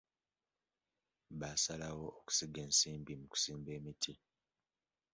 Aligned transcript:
Baasalawo 1.39 2.05
okusiga 2.19 2.59
ensimbi 2.67 3.13
mu 3.19 3.25
kusimba 3.31 3.69
emiti. 3.77 4.13